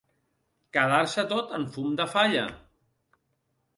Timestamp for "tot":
1.33-1.53